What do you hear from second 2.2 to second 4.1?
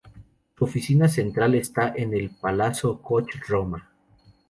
Palazzo Koch, Roma.